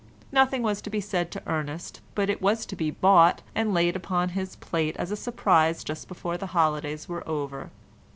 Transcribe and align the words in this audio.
Nothing 0.31 0.63
was 0.63 0.81
to 0.81 0.89
be 0.89 0.99
said 0.99 1.29
to 1.29 1.43
Ernest, 1.45 2.01
but 2.15 2.27
it 2.27 2.41
was 2.41 2.65
to 2.65 2.75
be 2.75 2.89
bought, 2.89 3.43
and 3.53 3.71
laid 3.71 3.95
upon 3.95 4.29
his 4.29 4.55
plate 4.55 4.95
as 4.97 5.11
a 5.11 5.15
surprise 5.15 5.83
just 5.83 6.07
before 6.07 6.37
the 6.39 6.47
holidays 6.57 7.07
were 7.07 7.21
over. 7.29 7.69